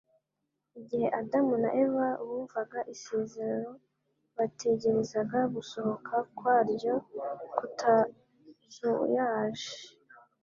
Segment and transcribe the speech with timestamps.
[0.79, 3.71] Igihe Adamu na Eva bumvaga isezerano,
[4.35, 6.95] bategerezaga gusohora kwa ryo
[7.57, 9.73] kutazuyaje.